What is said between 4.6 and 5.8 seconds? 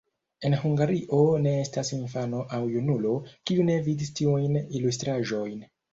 ilustraĵojn.